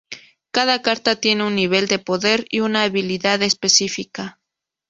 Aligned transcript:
Cada 0.49 0.81
carta 0.81 1.15
tiene 1.15 1.43
un 1.45 1.53
nivel 1.53 1.87
de 1.87 1.99
poder 1.99 2.47
y 2.49 2.61
una 2.61 2.81
habilidad 2.81 3.43
específica. 3.43 4.39